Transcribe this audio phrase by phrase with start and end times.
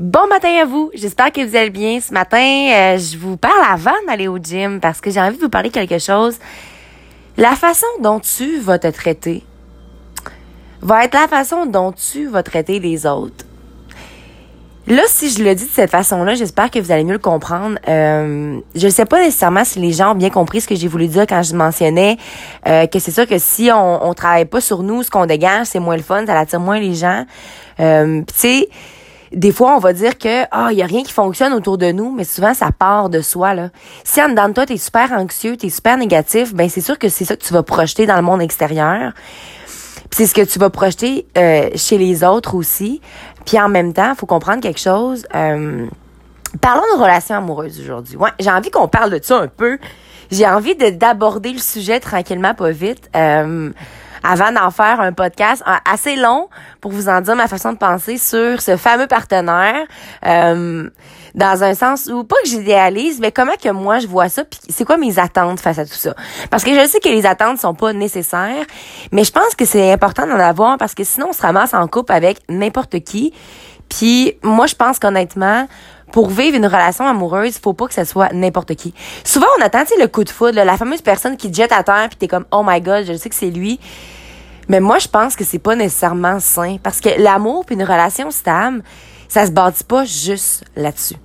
[0.00, 0.90] Bon matin à vous.
[0.92, 2.00] J'espère que vous allez bien.
[2.00, 5.42] Ce matin, euh, je vous parle avant d'aller au gym parce que j'ai envie de
[5.42, 6.36] vous parler quelque chose.
[7.36, 9.44] La façon dont tu vas te traiter
[10.82, 13.44] va être la façon dont tu vas traiter les autres.
[14.88, 17.78] Là, si je le dis de cette façon-là, j'espère que vous allez mieux le comprendre.
[17.86, 20.88] Euh, je ne sais pas nécessairement si les gens ont bien compris ce que j'ai
[20.88, 22.16] voulu dire quand je mentionnais
[22.66, 25.68] euh, que c'est sûr que si on, on travaille pas sur nous, ce qu'on dégage,
[25.68, 27.24] c'est moins le fun, ça attire moins les gens.
[27.78, 28.68] Tu sais,
[29.34, 31.90] des fois, on va dire que ah, il y a rien qui fonctionne autour de
[31.92, 33.70] nous, mais souvent ça part de soi là.
[34.04, 36.80] Si en dedans de toi, tu es super anxieux, tu es super négatif, ben c'est
[36.80, 39.12] sûr que c'est ça que tu vas projeter dans le monde extérieur.
[40.10, 43.00] c'est ce que tu vas projeter euh, chez les autres aussi.
[43.44, 45.26] Puis en même temps, faut comprendre quelque chose.
[45.34, 45.86] Euh,
[46.60, 48.16] parlons de relations amoureuses aujourd'hui.
[48.16, 49.78] Ouais, j'ai envie qu'on parle de ça un peu.
[50.30, 53.10] J'ai envie d'aborder le sujet tranquillement, pas vite.
[53.14, 53.70] Euh,
[54.24, 56.48] avant d'en faire un podcast assez long
[56.80, 59.86] pour vous en dire ma façon de penser sur ce fameux partenaire.
[60.26, 60.88] Euh,
[61.34, 64.60] dans un sens où pas que j'idéalise, mais comment que moi je vois ça, puis
[64.68, 66.14] c'est quoi mes attentes face à tout ça?
[66.48, 68.64] Parce que je sais que les attentes sont pas nécessaires,
[69.10, 71.88] mais je pense que c'est important d'en avoir parce que sinon on se ramasse en
[71.88, 73.34] couple avec n'importe qui.
[73.88, 75.66] Puis moi je pense qu'honnêtement,
[76.14, 78.94] pour vivre une relation amoureuse, faut pas que ce soit n'importe qui.
[79.24, 81.82] Souvent, on attend, tu le coup de foudre, la fameuse personne qui te jette à
[81.82, 83.80] terre puis t'es comme, oh my god, je sais que c'est lui.
[84.68, 88.30] Mais moi, je pense que c'est pas nécessairement sain parce que l'amour puis une relation
[88.30, 88.84] stable,
[89.28, 91.16] ça se bâtit pas juste là-dessus.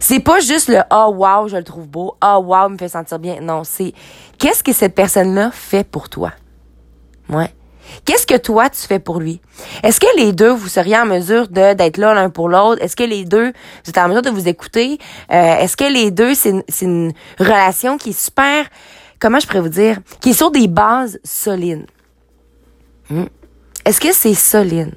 [0.00, 3.18] C'est pas juste le oh wow, je le trouve beau, oh wow, me fait sentir
[3.18, 3.40] bien.
[3.40, 3.94] Non, c'est
[4.36, 6.32] qu'est-ce que cette personne-là fait pour toi?
[7.30, 7.54] Ouais.
[8.04, 9.40] Qu'est-ce que toi tu fais pour lui?
[9.82, 12.82] Est-ce que les deux, vous seriez en mesure de d'être là l'un pour l'autre?
[12.82, 13.52] Est-ce que les deux,
[13.84, 14.98] vous êtes en mesure de vous écouter?
[15.32, 18.66] Euh, est-ce que les deux, c'est une, relation qui est super,
[19.18, 21.86] comment je pourrais vous dire, qui est sur des bases solides?
[23.10, 23.24] Hmm.
[23.84, 24.94] Est-ce que c'est solide?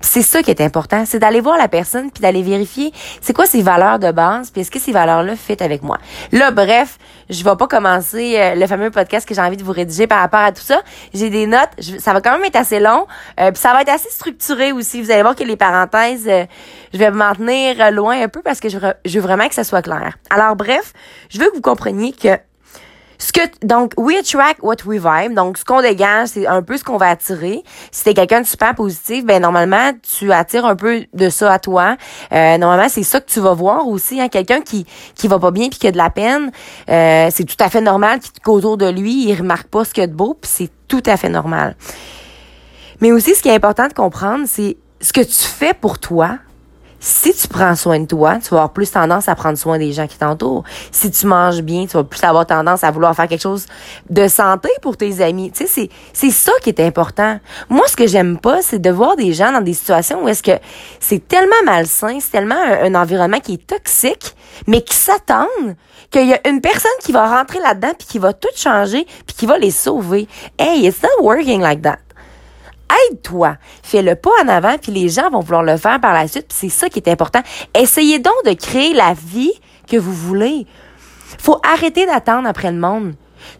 [0.00, 3.46] C'est ça qui est important, c'est d'aller voir la personne puis d'aller vérifier c'est quoi
[3.46, 5.98] ses valeurs de base puis est-ce que ces valeurs-là fit avec moi.
[6.32, 9.72] Là, bref, je vais pas commencer euh, le fameux podcast que j'ai envie de vous
[9.72, 10.82] rédiger par rapport à tout ça.
[11.14, 13.06] J'ai des notes, ça va quand même être assez long,
[13.38, 15.00] euh, puis ça va être assez structuré aussi.
[15.02, 16.44] Vous allez voir que les parenthèses, euh,
[16.92, 19.64] je vais m'en tenir loin un peu parce que je, je veux vraiment que ça
[19.64, 20.16] soit clair.
[20.30, 20.92] Alors bref,
[21.28, 22.36] je veux que vous compreniez que
[23.62, 25.34] donc we attract what we vibe.
[25.34, 27.62] Donc ce qu'on dégage, c'est un peu ce qu'on va attirer.
[27.90, 31.58] Si t'es quelqu'un de super positif, ben normalement tu attires un peu de ça à
[31.58, 31.96] toi.
[32.32, 34.20] Euh, normalement c'est ça que tu vas voir aussi.
[34.20, 36.50] Hein, quelqu'un qui qui va pas bien puis qui a de la peine,
[36.88, 40.04] euh, c'est tout à fait normal qu'autour de lui il remarque pas ce qu'il y
[40.04, 41.76] a de beau puis c'est tout à fait normal.
[43.00, 46.38] Mais aussi ce qui est important de comprendre, c'est ce que tu fais pour toi
[47.00, 49.92] si tu prends soin de toi, tu vas avoir plus tendance à prendre soin des
[49.92, 50.64] gens qui t'entourent.
[50.92, 53.66] Si tu manges bien, tu vas plus avoir tendance à vouloir faire quelque chose
[54.10, 55.50] de santé pour tes amis.
[55.50, 57.40] Tu sais, c'est, ça qui est important.
[57.70, 60.42] Moi, ce que j'aime pas, c'est de voir des gens dans des situations où est-ce
[60.42, 60.58] que
[61.00, 65.76] c'est tellement malsain, c'est tellement un, environnement qui est toxique, mais qui s'attendent
[66.10, 69.36] qu'il y a une personne qui va rentrer là-dedans puis qui va tout changer puis
[69.36, 70.28] qui va les sauver.
[70.58, 71.98] Hey, it's not working like that
[73.08, 73.56] aide-toi.
[73.82, 76.46] Fais le pas en avant, puis les gens vont vouloir le faire par la suite,
[76.48, 77.42] puis c'est ça qui est important.
[77.74, 79.52] Essayez donc de créer la vie
[79.88, 80.66] que vous voulez.
[81.38, 83.14] Faut arrêter d'attendre après le monde.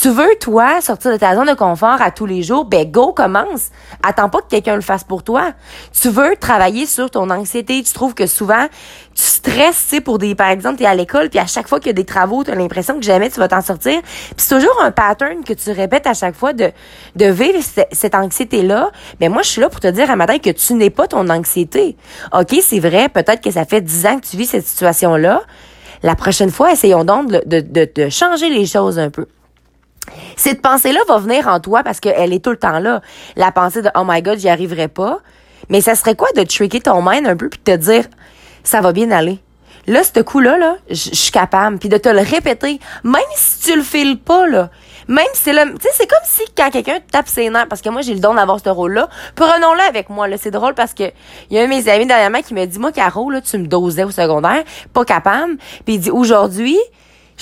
[0.00, 2.64] Tu veux, toi, sortir de ta zone de confort à tous les jours?
[2.64, 3.70] Ben, go, commence.
[4.02, 5.52] Attends pas que quelqu'un le fasse pour toi.
[5.92, 7.82] Tu veux travailler sur ton anxiété.
[7.82, 8.66] Tu trouves que souvent,
[9.14, 11.78] tu stresses, tu sais, pour des, par exemple, t'es à l'école, puis à chaque fois
[11.78, 14.00] qu'il y a des travaux, t'as l'impression que jamais tu vas t'en sortir.
[14.02, 16.70] Puis c'est toujours un pattern que tu répètes à chaque fois de,
[17.16, 17.58] de vivre
[17.92, 18.90] cette anxiété-là.
[19.20, 21.06] Mais ben, moi, je suis là pour te dire à matin que tu n'es pas
[21.06, 21.96] ton anxiété.
[22.32, 25.42] OK, c'est vrai, peut-être que ça fait dix ans que tu vis cette situation-là.
[26.02, 29.26] La prochaine fois, essayons donc de, de, de changer les choses un peu.
[30.36, 33.00] Cette pensée-là va venir en toi parce qu'elle est tout le temps là.
[33.36, 35.18] La pensée de Oh my God, j'y arriverai pas.
[35.68, 38.04] Mais ça serait quoi de tricker ton mind un peu puis de te dire
[38.64, 39.38] ça va bien aller?
[39.86, 41.78] Là, ce coup-là, là, je suis capable.
[41.78, 44.70] Puis de te le répéter, même si tu le files pas, là.
[45.08, 45.74] Même si c'est le...
[45.74, 48.20] Tu sais, c'est comme si quand quelqu'un tape ses nerfs, parce que moi, j'ai le
[48.20, 50.36] don d'avoir ce rôle-là, prenons-le avec moi, là.
[50.38, 51.04] C'est drôle parce que
[51.50, 53.66] il y a un de mes amis dernièrement qui m'a dit, moi, Caro, tu me
[53.66, 54.62] dosais au secondaire,
[54.92, 55.56] pas capable.
[55.84, 56.78] Puis il dit, aujourd'hui,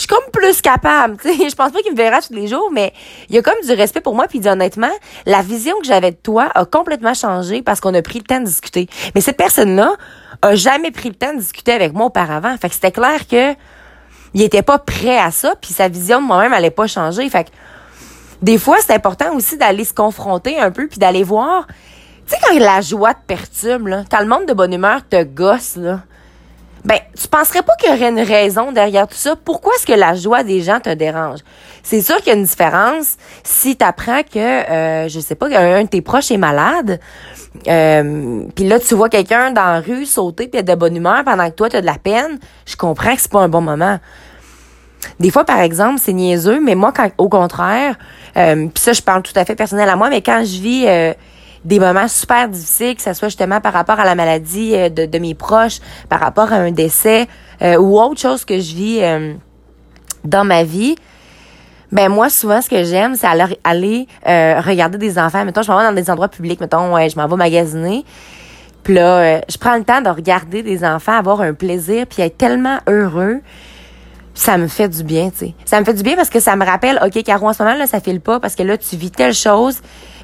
[0.01, 1.17] je suis comme plus capable.
[1.21, 2.95] Tu sais, je pense pas qu'il me verra tous les jours, mais
[3.29, 4.27] il y a comme du respect pour moi.
[4.29, 4.91] Puis honnêtement,
[5.27, 8.41] la vision que j'avais de toi a complètement changé parce qu'on a pris le temps
[8.41, 8.89] de discuter.
[9.15, 9.93] Mais cette personne-là
[10.41, 12.57] a jamais pris le temps de discuter avec moi auparavant.
[12.57, 13.55] Fait que c'était clair que
[14.33, 17.29] il était pas prêt à ça, puis sa vision de moi-même allait pas changer.
[17.29, 17.51] Fait que
[18.41, 21.67] des fois, c'est important aussi d'aller se confronter un peu, puis d'aller voir.
[22.27, 25.25] Tu sais, quand la joie te perturbe, là, quand le monde de bonne humeur te
[25.25, 26.01] gosse, là,
[26.85, 29.37] ben, tu penserais pas qu'il y aurait une raison derrière tout ça?
[29.37, 31.41] Pourquoi est-ce que la joie des gens te dérange?
[31.83, 35.47] C'est sûr qu'il y a une différence si tu apprends que, euh, je sais pas,
[35.47, 37.01] un de tes proches est malade,
[37.69, 41.23] euh, puis là, tu vois quelqu'un dans la rue sauter puis être de bonne humeur
[41.25, 43.61] pendant que toi, tu as de la peine, je comprends que c'est pas un bon
[43.61, 43.99] moment.
[45.19, 47.97] Des fois, par exemple, c'est niaiseux, mais moi, quand, au contraire,
[48.37, 50.85] euh, puis ça, je parle tout à fait personnel à moi, mais quand je vis...
[50.87, 51.13] Euh,
[51.65, 55.07] des moments super difficiles, que ce soit justement par rapport à la maladie euh, de,
[55.07, 55.79] de mes proches,
[56.09, 57.27] par rapport à un décès
[57.63, 59.35] euh, ou autre chose que je vis euh,
[60.25, 60.97] dans ma vie.
[61.93, 65.45] Ben moi souvent ce que j'aime c'est aller, aller regarder des enfants.
[65.45, 68.05] Mettons je m'en vais dans des endroits publics, mettons ouais, je m'en vais magasiner.
[68.85, 72.39] Puis là je prends le temps de regarder des enfants avoir un plaisir puis être
[72.39, 73.41] tellement heureux
[74.35, 75.55] ça me fait du bien, tu sais.
[75.65, 77.77] Ça me fait du bien parce que ça me rappelle, OK, Caro, en ce moment,
[77.77, 79.81] là, ça file pas parce que là, tu vis telle chose,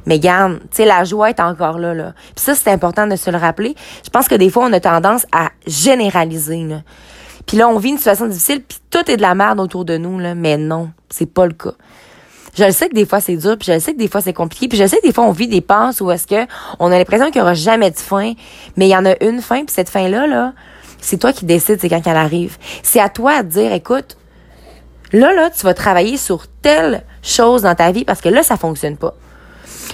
[0.06, 2.14] mais garde, tu sais, la joie est encore là, là.
[2.34, 3.74] Puis ça, c'est important de se le rappeler.
[4.04, 6.82] Je pense que des fois, on a tendance à généraliser, là.
[7.46, 9.98] Puis là, on vit une situation difficile, puis tout est de la merde autour de
[9.98, 10.34] nous, là.
[10.34, 11.74] Mais non, c'est pas le cas.
[12.56, 14.22] Je le sais que des fois c'est dur, puis je le sais que des fois
[14.22, 16.50] c'est compliqué, puis je sais que des fois on vit des passes où est-ce que
[16.78, 18.32] on a l'impression qu'il y aura jamais de fin,
[18.76, 20.54] mais il y en a une fin, puis cette fin là là,
[20.98, 22.56] c'est toi qui décides, c'est quand elle arrive.
[22.82, 24.16] C'est à toi de dire, écoute,
[25.12, 28.56] là, là, tu vas travailler sur telle chose dans ta vie parce que là, ça
[28.56, 29.14] fonctionne pas.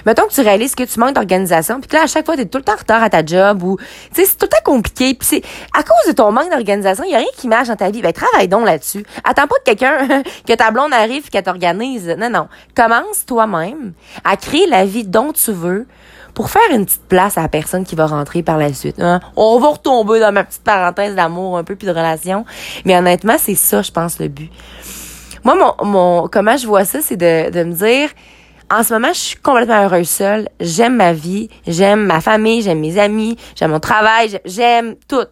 [0.06, 2.42] Mettons que tu réalises que tu manques d'organisation, puis que là, à chaque fois, tu
[2.42, 4.48] es tout le temps en retard à ta job, ou, tu sais, c'est tout le
[4.48, 5.42] temps compliqué, puis c'est,
[5.76, 8.02] à cause de ton manque d'organisation, il y a rien qui marche dans ta vie.
[8.02, 9.04] Ben, travaille donc là-dessus.
[9.24, 12.14] Attends pas que quelqu'un, que ta blonde arrive et qu'elle t'organise.
[12.18, 12.48] Non, non.
[12.74, 13.92] Commence toi-même
[14.24, 15.86] à créer la vie dont tu veux,
[16.34, 19.00] pour faire une petite place à la personne qui va rentrer par la suite.
[19.00, 19.20] Hein.
[19.36, 22.44] On va retomber dans ma petite parenthèse d'amour un peu puis de relation,
[22.84, 24.50] mais honnêtement, c'est ça, je pense, le but.
[25.44, 28.08] Moi, mon, mon comment je vois ça, c'est de, de me dire,
[28.72, 30.48] en ce moment, je suis complètement heureuse seule.
[30.58, 35.26] J'aime ma vie, j'aime ma famille, j'aime mes amis, j'aime mon travail, j'aime tout.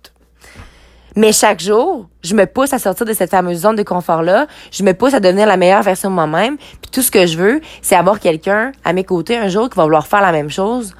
[1.17, 4.47] Mais chaque jour, je me pousse à sortir de cette fameuse zone de confort-là.
[4.71, 6.59] Je me pousse à devenir la meilleure version de moi-même.
[6.59, 9.77] Puis tout ce que je veux, c'est avoir quelqu'un à mes côtés un jour qui
[9.77, 10.95] va vouloir faire la même chose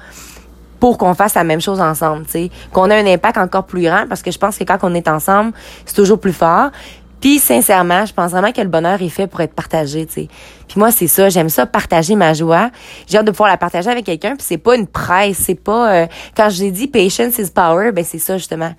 [0.81, 3.83] pour qu'on fasse la même chose ensemble, tu sais, qu'on ait un impact encore plus
[3.83, 5.53] grand parce que je pense que quand on est ensemble,
[5.85, 6.71] c'est toujours plus fort.
[7.21, 10.27] Puis sincèrement, je pense vraiment que le bonheur est fait pour être partagé, tu sais.
[10.67, 12.71] Puis moi, c'est ça, j'aime ça partager ma joie.
[13.07, 15.93] J'ai hâte de pouvoir la partager avec quelqu'un, puis c'est pas une presse, c'est pas
[15.93, 18.73] euh, quand j'ai dit patience is power, ben c'est ça justement.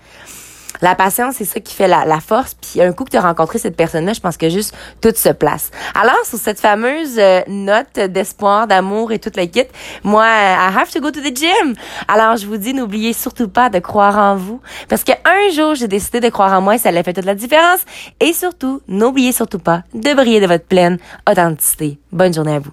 [0.83, 2.55] La patience, c'est ça qui fait la, force.
[2.55, 5.29] Puis un coup que tu as rencontré cette personne-là, je pense que juste tout se
[5.29, 5.71] place.
[5.95, 9.65] Alors, sur cette fameuse euh, note d'espoir, d'amour et toute la kit,
[10.03, 11.75] moi, I have to go to the gym.
[12.09, 14.61] Alors, je vous dis, n'oubliez surtout pas de croire en vous.
[14.89, 17.37] Parce qu'un jour, j'ai décidé de croire en moi et ça a fait toute la
[17.37, 17.81] différence.
[18.21, 20.99] Et surtout, n'oubliez surtout pas de briller de votre pleine
[21.31, 21.99] authenticité.
[22.11, 22.73] Bonne journée à vous.